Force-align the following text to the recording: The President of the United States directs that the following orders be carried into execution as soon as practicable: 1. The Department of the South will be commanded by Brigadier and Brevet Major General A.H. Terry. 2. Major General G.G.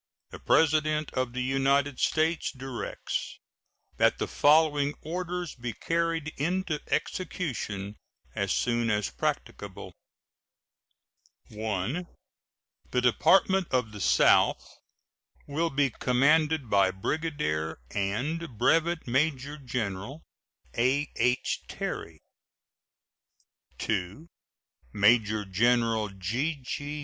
The 0.31 0.39
President 0.39 1.13
of 1.13 1.33
the 1.33 1.43
United 1.43 1.99
States 1.99 2.51
directs 2.51 3.37
that 3.97 4.17
the 4.17 4.27
following 4.27 4.95
orders 5.03 5.53
be 5.53 5.73
carried 5.73 6.33
into 6.37 6.79
execution 6.91 7.97
as 8.33 8.51
soon 8.51 8.89
as 8.89 9.11
practicable: 9.11 9.93
1. 11.49 12.07
The 12.89 13.01
Department 13.01 13.67
of 13.69 13.91
the 13.91 14.01
South 14.01 14.67
will 15.45 15.69
be 15.69 15.91
commanded 15.91 16.67
by 16.67 16.89
Brigadier 16.89 17.77
and 17.91 18.57
Brevet 18.57 19.05
Major 19.05 19.55
General 19.59 20.23
A.H. 20.75 21.59
Terry. 21.67 22.21
2. 23.77 24.27
Major 24.93 25.45
General 25.45 26.09
G.G. 26.09 26.89